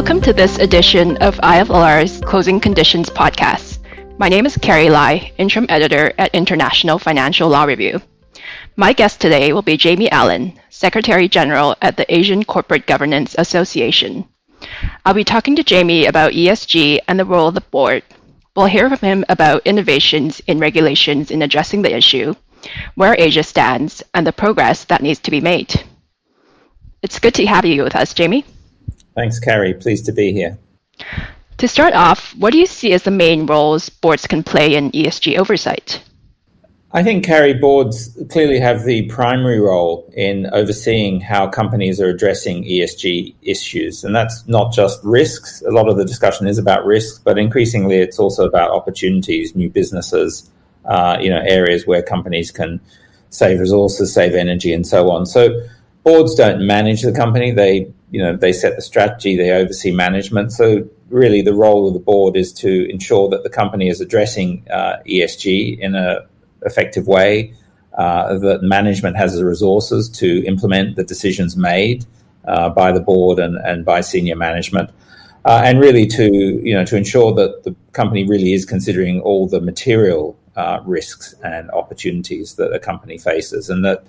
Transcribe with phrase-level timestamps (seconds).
[0.00, 3.80] Welcome to this edition of IFLR's Closing Conditions podcast.
[4.18, 8.00] My name is Carrie Lai, interim editor at International Financial Law Review.
[8.76, 14.26] My guest today will be Jamie Allen, Secretary General at the Asian Corporate Governance Association.
[15.04, 18.02] I'll be talking to Jamie about ESG and the role of the board.
[18.56, 22.34] We'll hear from him about innovations in regulations in addressing the issue,
[22.94, 25.84] where Asia stands, and the progress that needs to be made.
[27.02, 28.46] It's good to have you with us, Jamie.
[29.20, 29.74] Thanks, Carrie.
[29.74, 30.56] Pleased to be here.
[31.58, 34.90] To start off, what do you see as the main roles boards can play in
[34.92, 36.02] ESG oversight?
[36.92, 42.64] I think Carrie boards clearly have the primary role in overseeing how companies are addressing
[42.64, 44.04] ESG issues.
[44.04, 45.60] And that's not just risks.
[45.68, 49.68] A lot of the discussion is about risks, but increasingly it's also about opportunities, new
[49.68, 50.50] businesses,
[50.86, 52.80] uh, you know, areas where companies can
[53.28, 55.26] save resources, save energy, and so on.
[55.26, 55.60] So
[56.02, 57.50] boards don't manage the company.
[57.50, 60.52] They, you know, they set the strategy, they oversee management.
[60.52, 64.66] So really the role of the board is to ensure that the company is addressing
[64.70, 66.20] uh, ESG in an
[66.62, 67.54] effective way,
[67.98, 72.06] uh, that management has the resources to implement the decisions made
[72.46, 74.90] uh, by the board and, and by senior management.
[75.44, 76.30] Uh, and really to
[76.62, 81.34] you know to ensure that the company really is considering all the material uh, risks
[81.42, 84.04] and opportunities that a company faces, and that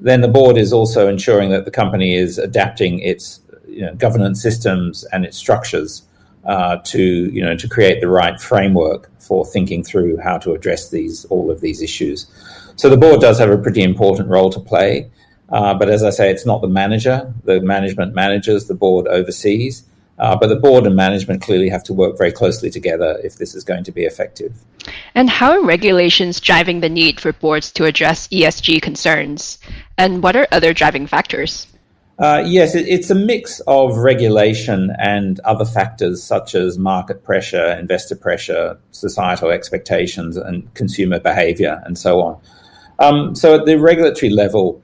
[0.00, 4.40] then the board is also ensuring that the company is adapting its you know, governance
[4.40, 6.02] systems and its structures
[6.44, 10.90] uh, to you know to create the right framework for thinking through how to address
[10.90, 12.26] these all of these issues.
[12.76, 15.10] So the board does have a pretty important role to play,
[15.50, 17.32] uh, but as I say, it's not the manager.
[17.44, 19.84] The management manages, the board oversees.
[20.18, 23.54] Uh, but the board and management clearly have to work very closely together if this
[23.54, 24.52] is going to be effective.
[25.14, 29.58] And how are regulations driving the need for boards to address ESG concerns?
[29.98, 31.66] And what are other driving factors?
[32.18, 37.72] Uh, yes, it, it's a mix of regulation and other factors such as market pressure,
[37.72, 42.40] investor pressure, societal expectations, and consumer behavior, and so on.
[42.98, 44.82] Um, so, at the regulatory level,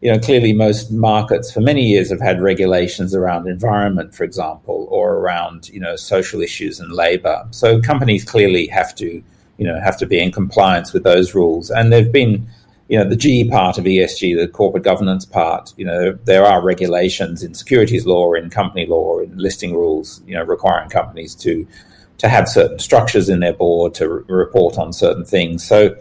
[0.00, 4.88] you know, clearly most markets for many years have had regulations around environment, for example,
[4.90, 7.46] or around you know social issues and labor.
[7.50, 9.22] So companies clearly have to
[9.58, 12.48] you know have to be in compliance with those rules, and there've been
[12.90, 16.60] you know, the G part of ESG, the corporate governance part, you know, there are
[16.60, 21.66] regulations in securities law, in company law, in listing rules, you know, requiring companies to
[22.18, 25.64] to have certain structures in their board to re- report on certain things.
[25.64, 25.94] So,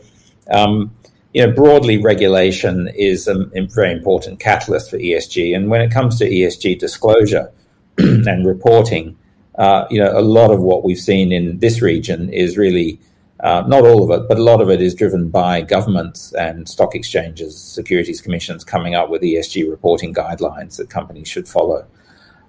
[0.50, 0.92] um,
[1.32, 5.56] you know, broadly, regulation is a, a, very important catalyst for ESG.
[5.56, 7.52] And when it comes to ESG disclosure
[8.00, 9.16] and reporting,
[9.60, 13.00] uh, you know, a lot of what we've seen in this region is really
[13.42, 16.68] uh, not all of it, but a lot of it is driven by governments and
[16.68, 21.88] stock exchanges, securities commissions coming up with ESG reporting guidelines that companies should follow.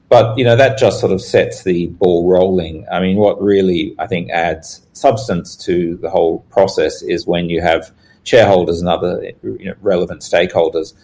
[0.08, 2.84] But you know that just sort of sets the ball rolling.
[2.90, 7.60] I mean, what really I think adds substance to the whole process is when you
[7.60, 7.92] have
[8.24, 10.94] shareholders and other you know, relevant stakeholders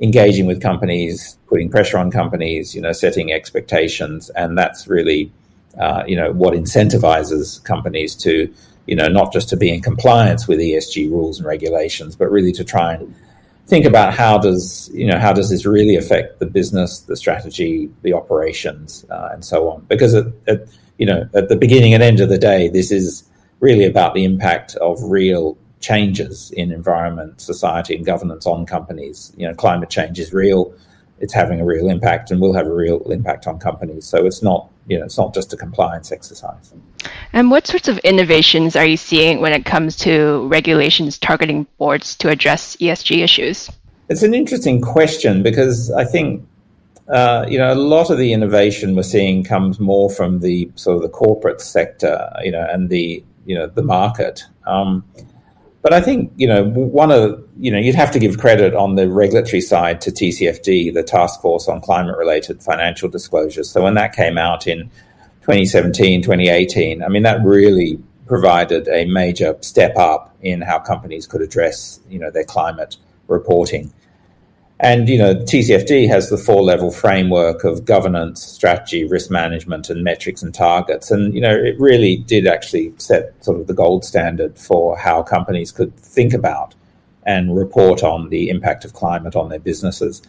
[0.00, 5.32] engaging with companies, putting pressure on companies, you know, setting expectations, and that's really
[5.78, 8.52] uh, you know what incentivizes companies to
[8.90, 12.50] you know, not just to be in compliance with ESG rules and regulations, but really
[12.50, 13.14] to try and
[13.68, 17.88] think about how does you know how does this really affect the business, the strategy,
[18.02, 19.86] the operations, uh, and so on.
[19.88, 20.66] Because at, at,
[20.98, 23.22] you know at the beginning and end of the day, this is
[23.60, 29.32] really about the impact of real changes in environment, society, and governance on companies.
[29.36, 30.74] You know, climate change is real;
[31.20, 34.06] it's having a real impact, and will have a real impact on companies.
[34.06, 36.72] So it's not you know it's not just a compliance exercise.
[37.32, 42.16] And what sorts of innovations are you seeing when it comes to regulations targeting boards
[42.16, 43.70] to address ESG issues?
[44.08, 46.44] It's an interesting question because I think
[47.08, 50.96] uh, you know a lot of the innovation we're seeing comes more from the sort
[50.96, 54.44] of the corporate sector, you know, and the you know the market.
[54.66, 55.04] Um,
[55.82, 58.96] but I think you know one of you know you'd have to give credit on
[58.96, 63.70] the regulatory side to TCFD, the Task Force on Climate Related Financial Disclosures.
[63.70, 64.90] So when that came out in
[65.42, 71.42] 2017, 2018, I mean, that really provided a major step up in how companies could
[71.42, 72.96] address, you know, their climate
[73.26, 73.92] reporting.
[74.82, 80.02] And, you know, TCFD has the four level framework of governance, strategy, risk management, and
[80.02, 81.10] metrics and targets.
[81.10, 85.22] And, you know, it really did actually set sort of the gold standard for how
[85.22, 86.74] companies could think about
[87.24, 90.22] and report on the impact of climate on their businesses.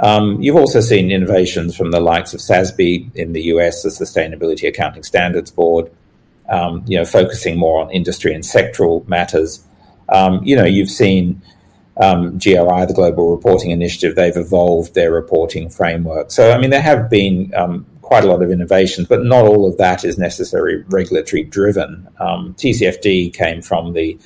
[0.00, 4.68] Um, you've also seen innovations from the likes of SASB in the US, the Sustainability
[4.68, 5.90] Accounting Standards Board,
[6.50, 9.64] um, you know, focusing more on industry and sectoral matters.
[10.10, 11.40] Um, you know, you've seen
[11.96, 16.30] um, GRI, the Global Reporting Initiative, they've evolved their reporting framework.
[16.30, 19.68] So, I mean, there have been um, quite a lot of innovations, but not all
[19.68, 22.08] of that is necessarily regulatory driven.
[22.18, 24.18] Um, TCFD came from the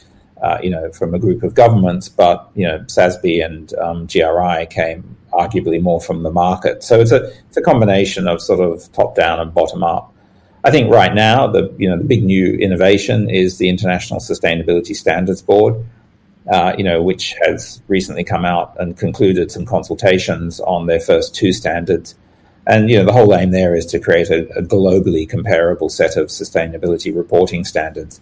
[0.42, 4.66] uh, you know, from a group of governments, but you know, SASB and um, GRI
[4.66, 6.82] came arguably more from the market.
[6.82, 10.14] So it's a it's a combination of sort of top down and bottom up.
[10.64, 14.94] I think right now the you know the big new innovation is the International Sustainability
[14.94, 15.74] Standards Board,
[16.50, 21.34] uh, you know, which has recently come out and concluded some consultations on their first
[21.34, 22.14] two standards.
[22.66, 26.16] And you know the whole aim there is to create a, a globally comparable set
[26.16, 28.20] of sustainability reporting standards.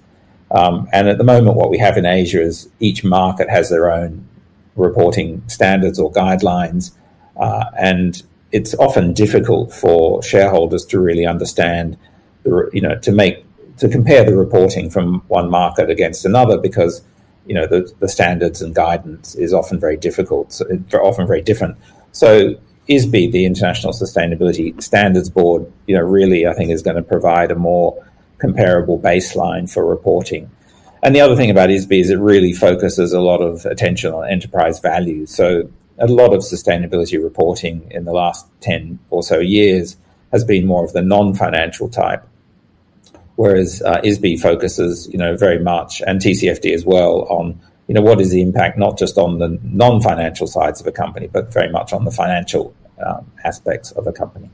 [0.51, 3.91] Um, and at the moment, what we have in Asia is each market has their
[3.91, 4.29] own
[4.77, 6.93] reporting standards or guidelines,
[7.37, 8.23] uh, and
[8.53, 11.97] it's often difficult for shareholders to really understand,
[12.45, 13.45] the, you know, to make
[13.79, 17.03] to compare the reporting from one market against another because
[17.47, 20.67] you know the, the standards and guidance is often very difficult, so
[21.01, 21.77] often very different.
[22.13, 22.55] So
[22.89, 27.51] ISSB, the International Sustainability Standards Board, you know, really I think is going to provide
[27.51, 28.05] a more
[28.39, 30.51] comparable baseline for reporting.
[31.03, 34.29] And the other thing about ISSB is it really focuses a lot of attention on
[34.29, 35.27] enterprise value.
[35.27, 39.97] So a lot of sustainability reporting in the last 10 or so years
[40.33, 42.27] has been more of the non-financial type,
[43.37, 48.03] whereas uh, ISSB focuses, you know, very much, and TCFD as well, on, you know,
[48.03, 51.71] what is the impact not just on the non-financial sides of a company, but very
[51.71, 52.75] much on the financial
[53.05, 54.51] um, aspects of a company.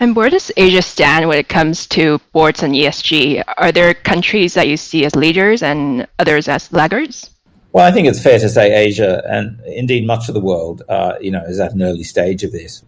[0.00, 3.44] And where does Asia stand when it comes to boards and ESG?
[3.58, 7.30] Are there countries that you see as leaders and others as laggards?
[7.72, 11.14] Well, I think it's fair to say Asia and indeed much of the world, uh,
[11.20, 12.82] you know, is at an early stage of this.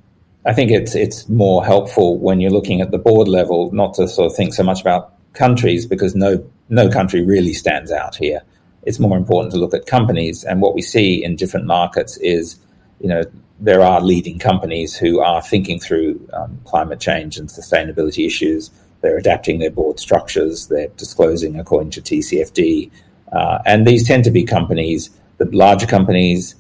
[0.45, 4.09] I think it's it's more helpful when you're looking at the board level, not to
[4.09, 8.43] sort of think so much about countries because no no country really stands out here.
[8.85, 12.59] It's more important to look at companies, and what we see in different markets is,
[13.01, 13.23] you know,
[13.61, 18.71] there are leading companies who are thinking through um, climate change and sustainability issues.
[19.01, 20.69] They're adapting their board structures.
[20.69, 22.91] They're disclosing according to TCFD.
[23.33, 26.57] Uh, and these tend to be companies, the larger companies,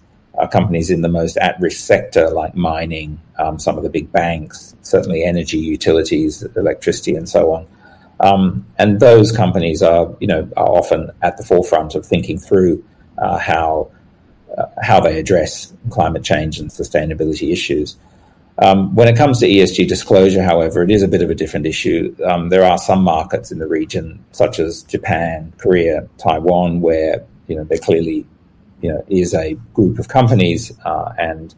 [0.50, 4.74] companies in the most at risk sector like mining, um, some of the big banks,
[4.82, 7.66] certainly energy, utilities, electricity, and so on.
[8.22, 12.84] Um, and those companies are, you know, are often at the forefront of thinking through
[13.18, 13.90] uh, how
[14.56, 17.96] uh, how they address climate change and sustainability issues.
[18.58, 21.66] Um, when it comes to ESG disclosure, however, it is a bit of a different
[21.66, 22.14] issue.
[22.24, 27.56] Um, there are some markets in the region, such as Japan, Korea, Taiwan, where you
[27.56, 28.26] know there clearly
[28.82, 31.54] you know is a group of companies uh, and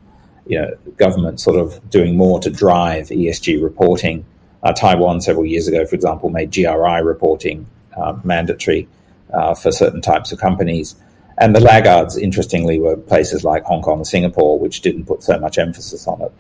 [0.47, 4.25] you know government sort of doing more to drive ESG reporting.
[4.65, 7.67] Uh, Taiwan several years ago, for example, made GRI reporting
[7.97, 8.89] uh, mandatory
[9.33, 10.97] uh, for certain types of companies.
[11.37, 15.39] And the laggards, interestingly, were places like Hong Kong and Singapore, which didn't put so
[15.39, 16.33] much emphasis on it.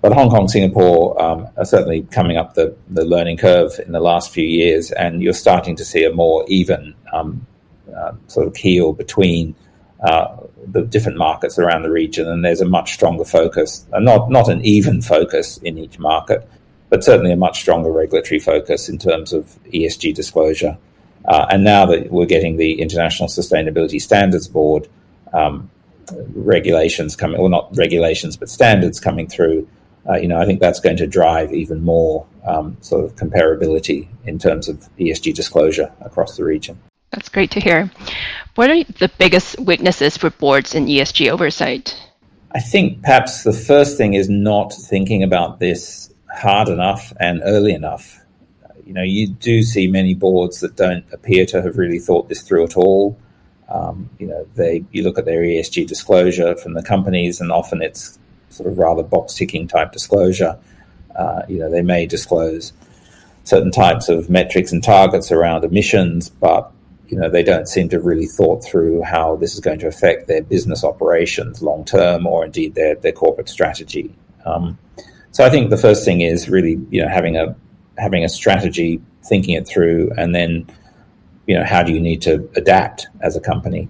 [0.00, 4.00] But Hong Kong, Singapore um, are certainly coming up the, the learning curve in the
[4.00, 7.46] last few years, and you're starting to see a more even um,
[7.94, 9.54] uh, sort of keel between
[10.00, 10.36] uh,
[10.66, 14.48] the different markets around the region, and there's a much stronger focus, uh, not not
[14.48, 16.48] an even focus in each market,
[16.90, 20.78] but certainly a much stronger regulatory focus in terms of ESG disclosure
[21.28, 24.88] uh, and now that we're getting the International Sustainability Standards Board
[25.34, 25.70] um,
[26.34, 29.68] regulations coming, well, not regulations, but standards coming through,
[30.08, 34.08] uh, you know, I think that's going to drive even more um, sort of comparability
[34.24, 36.80] in terms of ESG disclosure across the region.
[37.10, 37.90] That's great to hear.
[38.54, 41.94] What are the biggest weaknesses for boards in ESG oversight?
[42.52, 47.72] I think perhaps the first thing is not thinking about this hard enough and early
[47.72, 48.24] enough
[48.88, 52.40] you know, you do see many boards that don't appear to have really thought this
[52.40, 53.18] through at all.
[53.68, 57.82] Um, you know, they you look at their ESG disclosure from the companies, and often
[57.82, 58.18] it's
[58.48, 60.58] sort of rather box ticking type disclosure.
[61.14, 62.72] Uh, you know, they may disclose
[63.44, 66.72] certain types of metrics and targets around emissions, but
[67.08, 69.86] you know they don't seem to have really thought through how this is going to
[69.86, 74.14] affect their business operations long term, or indeed their their corporate strategy.
[74.46, 74.78] Um,
[75.38, 77.54] so I think the first thing is really you know having a
[77.96, 80.66] having a strategy, thinking it through, and then
[81.46, 83.88] you know how do you need to adapt as a company.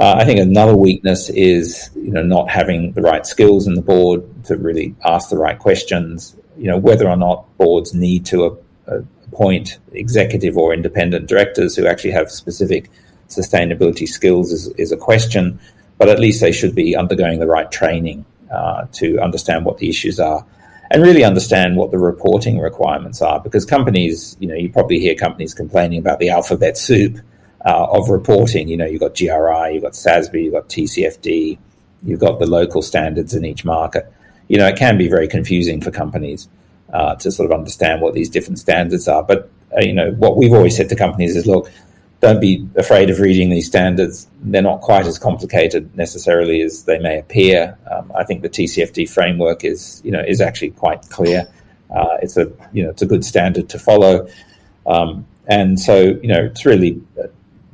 [0.00, 3.82] Uh, I think another weakness is you know not having the right skills in the
[3.82, 6.36] board to really ask the right questions.
[6.56, 8.56] You know whether or not boards need to
[8.86, 9.00] uh,
[9.32, 12.88] appoint executive or independent directors who actually have specific
[13.28, 15.58] sustainability skills is, is a question,
[15.98, 19.88] but at least they should be undergoing the right training uh, to understand what the
[19.88, 20.46] issues are
[20.90, 23.40] and really understand what the reporting requirements are.
[23.40, 27.18] Because companies, you know, you probably hear companies complaining about the alphabet soup
[27.66, 28.68] uh, of reporting.
[28.68, 31.58] You know, you've got GRI, you've got SASB, you've got TCFD,
[32.02, 34.10] you've got the local standards in each market.
[34.48, 36.48] You know, it can be very confusing for companies.
[36.92, 39.22] uh, to sort of understand what these different standards are.
[39.22, 41.70] But uh, you know, what we've always said to companies is, look,
[42.20, 44.26] don't be afraid of reading these standards.
[44.40, 47.78] They're not quite as complicated necessarily as they may appear.
[47.90, 51.46] Um, I think the TCFD framework is, you know, is actually quite clear.
[51.94, 54.28] Uh, it's a, you know, it's a good standard to follow.
[54.86, 57.00] Um, and so, you know, it's really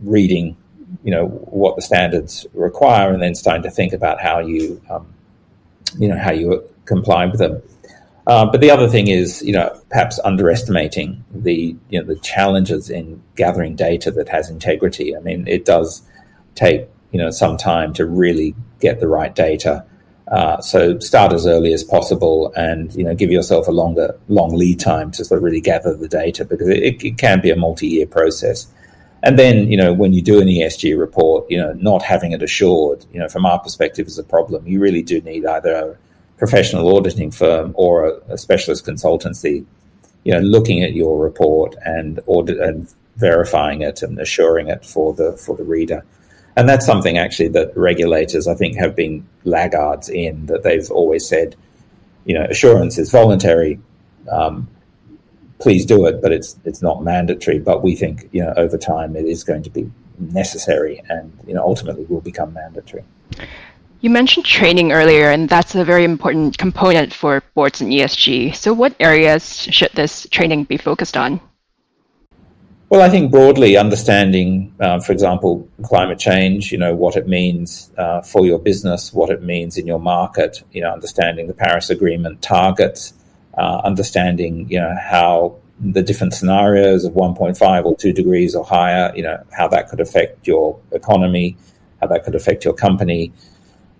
[0.03, 0.57] reading,
[1.03, 5.07] you know, what the standards require, and then starting to think about how you, um,
[5.99, 7.63] you know, how you comply with them.
[8.27, 12.89] Uh, but the other thing is, you know, perhaps underestimating the you know the challenges
[12.89, 15.15] in gathering data that has integrity.
[15.15, 16.03] I mean, it does
[16.55, 19.85] take you know some time to really get the right data.
[20.29, 24.57] Uh, so start as early as possible, and you know, give yourself a longer long
[24.57, 27.57] lead time to sort of really gather the data because it, it can be a
[27.57, 28.67] multi-year process.
[29.23, 32.43] And then, you know, when you do an ESG report, you know, not having it
[32.43, 34.67] assured, you know, from our perspective is a problem.
[34.67, 35.99] You really do need either
[36.37, 39.65] professional auditing firm or a, a, specialist consultancy,
[40.25, 45.15] you know, looking at your report and audit and verifying it and assuring it for
[45.15, 46.05] the for the reader.
[46.57, 51.29] And that's something actually that regulators, I think, have been laggards in that they've always
[51.29, 51.57] said,
[52.25, 53.81] you know, assurance is voluntary.
[54.31, 54.69] Um,
[55.59, 57.59] please do it, but it's it's not mandatory.
[57.59, 61.55] But we think, you know, over time it is going to be necessary, and you
[61.55, 63.05] know, ultimately will become mandatory.
[64.05, 68.55] You mentioned training earlier, and that's a very important component for boards and ESG.
[68.55, 71.41] So, what areas should this training be focused on?
[72.91, 77.91] Well, I think broadly understanding, uh, for example, climate change, you know, what it means
[77.97, 81.89] uh, for your business, what it means in your market, you know, understanding the Paris
[81.89, 83.15] Agreement targets,
[83.57, 89.11] uh, understanding, you know, how the different scenarios of 1.5 or 2 degrees or higher,
[89.17, 91.57] you know, how that could affect your economy,
[92.03, 93.33] how that could affect your company,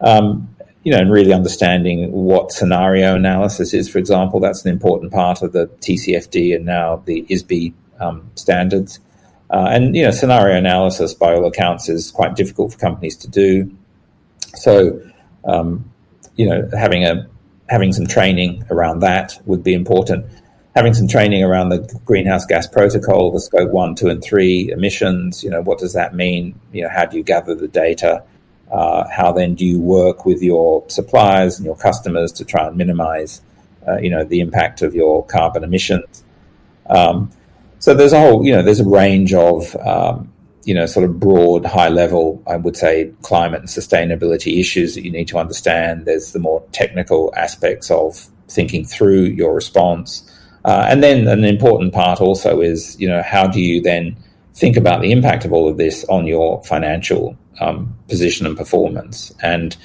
[0.05, 0.49] um,
[0.85, 5.43] you know, and really understanding what scenario analysis is, for example, that's an important part
[5.43, 9.01] of the TCFD and now the ISSB um, standards.
[9.51, 13.29] Uh, and you know, scenario analysis, by all accounts, is quite difficult for companies to
[13.29, 13.75] do.
[14.57, 15.01] So,
[15.45, 15.91] um,
[16.37, 17.27] you know, having a
[17.69, 20.27] having some training around that would be important.
[20.75, 25.43] Having some training around the greenhouse gas protocol, the scope one, two, and three emissions.
[25.43, 26.59] You know, what does that mean?
[26.73, 28.23] You know, how do you gather the data?
[28.75, 32.77] Uh, how then do you work with your suppliers and your customers to try and
[32.77, 33.41] minimize,
[33.87, 36.25] uh, you know, the impact of your carbon emissions?
[36.91, 37.31] Um,
[37.79, 40.33] so there's a whole, you know, there's a range of, um,
[40.65, 45.05] you know, sort of broad, high level, I would say, climate and sustainability issues that
[45.05, 46.05] you need to understand.
[46.05, 50.29] There's the more technical aspects of thinking through your response.
[50.65, 54.17] Uh, and then an important part also is, you know, how do you then
[54.55, 59.33] think about the impact of all of this on your financial um, position and performance.
[59.43, 59.77] And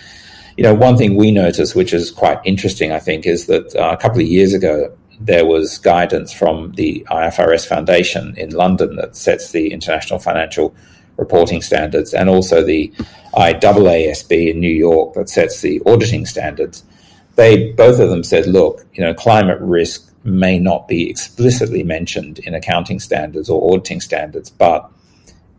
[0.58, 3.96] you know, one thing we noticed, which is quite interesting, I think, is that uh,
[3.98, 9.16] a couple of years ago there was guidance from the IFRS Foundation in London that
[9.16, 10.76] sets the international financial
[11.18, 12.92] reporting standards, and also the
[13.36, 16.84] IAASB in New York that sets the auditing standards.
[17.36, 22.40] They both of them said, look, you know, climate risk may not be explicitly mentioned
[22.40, 24.90] in accounting standards or auditing standards, but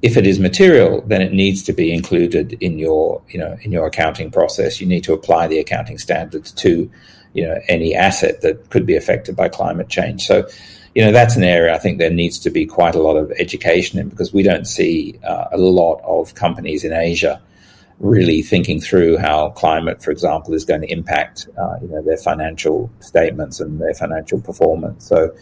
[0.03, 3.71] if it is material, then it needs to be included in your, you know, in
[3.71, 4.81] your accounting process.
[4.81, 6.91] You need to apply the accounting standards to,
[7.35, 10.27] you know, any asset that could be affected by climate change.
[10.27, 10.49] So,
[10.95, 13.31] you know, that's an area I think there needs to be quite a lot of
[13.39, 17.41] education in because we don't see uh, a lot of companies in Asia
[18.01, 22.17] really thinking through how climate, for example, is going to impact, uh, you know, their
[22.17, 25.07] financial statements and their financial performance.
[25.07, 25.35] So,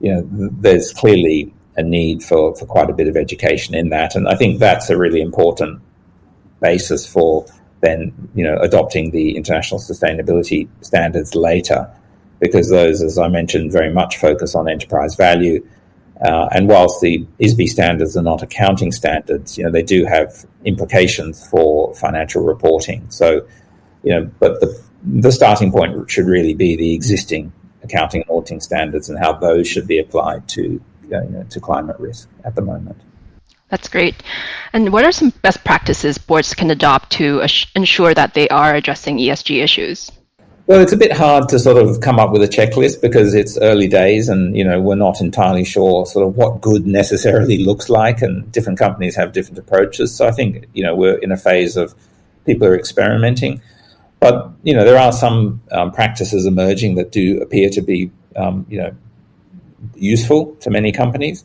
[0.00, 4.16] you know, there's clearly a need for, for quite a bit of education in that.
[4.16, 5.80] And I think that's a really important
[6.60, 7.46] basis for
[7.80, 11.88] then, you know, adopting the international sustainability standards later,
[12.40, 15.64] because those, as I mentioned, very much focus on enterprise value.
[16.20, 20.44] Uh, and whilst the ISSB standards are not accounting standards, you know, they do have
[20.64, 23.08] implications for financial reporting.
[23.08, 23.46] So,
[24.02, 27.52] you know, but the, the starting point should really be the existing
[27.84, 31.98] accounting and auditing standards and how those should be applied to you know, to climate
[31.98, 33.00] risk at the moment.
[33.68, 34.22] That's great.
[34.72, 39.18] And what are some best practices boards can adopt to ensure that they are addressing
[39.18, 40.10] ESG issues?
[40.66, 43.56] Well, it's a bit hard to sort of come up with a checklist because it's
[43.58, 47.88] early days and, you know, we're not entirely sure sort of what good necessarily looks
[47.88, 50.14] like and different companies have different approaches.
[50.14, 51.94] So I think, you know, we're in a phase of
[52.44, 53.62] people are experimenting.
[54.20, 58.66] But, you know, there are some um, practices emerging that do appear to be, um,
[58.68, 58.94] you know,
[59.94, 61.44] useful to many companies.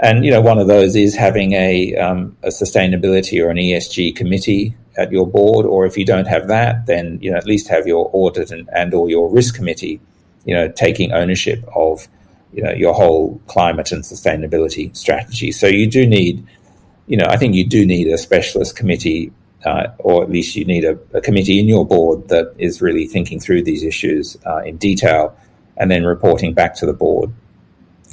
[0.00, 4.16] And you know, one of those is having a, um, a sustainability or an ESG
[4.16, 7.68] committee at your board, or if you don't have that, then you know at least
[7.68, 10.00] have your audit and, and or your risk committee
[10.44, 12.06] you know, taking ownership of,
[12.52, 15.50] you know, your whole climate and sustainability strategy.
[15.52, 16.46] So you do need,
[17.06, 19.32] you know, I think you do need a specialist committee,
[19.64, 23.06] uh, or at least you need a, a, committee in your board that is really
[23.06, 25.36] thinking through these issues uh, in detail
[25.76, 27.32] and then reporting back to the board.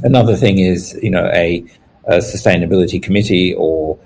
[0.04, 1.64] Another thing is, you know, a,
[2.06, 4.00] a sustainability committee or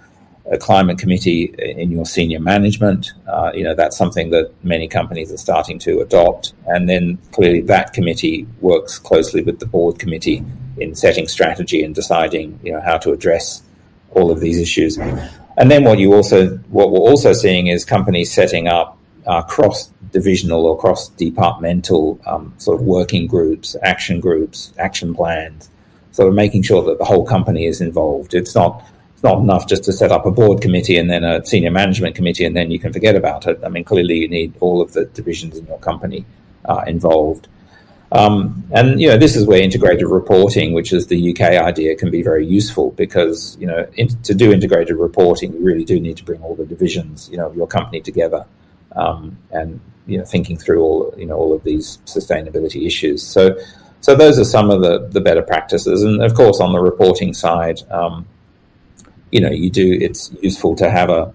[0.52, 3.14] a climate committee in your senior management.
[3.28, 6.54] Uh, you know, that's something that many companies are starting to adopt.
[6.68, 10.44] And then clearly that committee works closely with the board committee
[10.78, 13.64] in setting strategy and deciding, you know, how to address
[14.12, 14.98] all of these issues.
[15.58, 19.92] And then what you also, what we're also seeing is companies setting up uh, cross
[20.12, 25.70] divisional or cross departmental um, sort of working groups, action groups, action plans.
[26.16, 28.34] So making sure that the whole company is involved.
[28.34, 31.46] It's not it's not enough just to set up a board committee and then a
[31.46, 33.60] senior management committee and then you can forget about it.
[33.66, 36.26] I mean, clearly you need all of the divisions in your company
[36.64, 37.50] uh, involved.
[38.14, 42.10] Um, and you know, this is where integrated reporting, which is the UK idea, can
[42.12, 46.16] be very useful because you know, in, to do integrated reporting, you really do need
[46.16, 48.46] to bring all the divisions, you know, of your company together,
[48.96, 53.22] um, and you know, thinking through all you know all of these sustainability issues.
[53.22, 53.58] So,
[54.06, 57.34] so those are some of the the better practices, and of course, on the reporting
[57.34, 58.28] side, um,
[59.32, 59.98] you know, you do.
[60.00, 61.34] It's useful to have a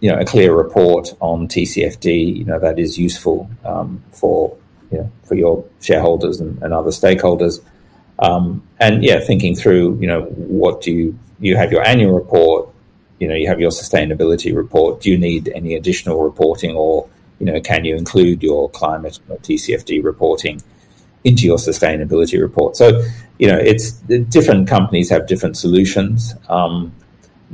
[0.00, 2.36] you know a clear report on TCFD.
[2.36, 4.54] You know that is useful um, for
[4.92, 7.62] you know, for your shareholders and, and other stakeholders.
[8.18, 12.68] Um, and yeah, thinking through, you know, what do you you have your annual report,
[13.18, 15.00] you know, you have your sustainability report.
[15.00, 17.08] Do you need any additional reporting, or
[17.38, 20.60] you know, can you include your climate or TCFD reporting
[21.24, 22.76] into your sustainability report?
[22.76, 23.02] So,
[23.38, 26.34] you know, it's different companies have different solutions.
[26.48, 26.94] Um,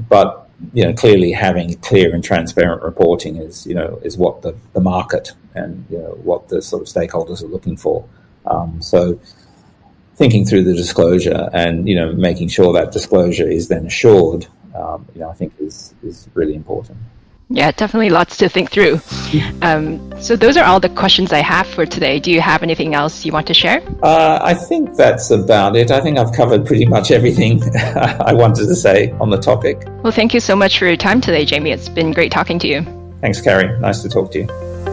[0.09, 4.55] but you know, clearly having clear and transparent reporting is, you know, is what the,
[4.73, 8.07] the market and you know what the sort of stakeholders are looking for.
[8.47, 9.19] Um, so
[10.17, 15.07] thinking through the disclosure and you know making sure that disclosure is then assured, um,
[15.15, 16.99] you know, I think is is really important.
[17.53, 19.01] Yeah, definitely lots to think through.
[19.63, 22.19] Um, so, those are all the questions I have for today.
[22.19, 23.81] Do you have anything else you want to share?
[24.03, 25.91] Uh, I think that's about it.
[25.91, 29.85] I think I've covered pretty much everything I wanted to say on the topic.
[30.03, 31.71] Well, thank you so much for your time today, Jamie.
[31.71, 32.83] It's been great talking to you.
[33.21, 33.79] Thanks, Carrie.
[33.79, 34.90] Nice to talk to you.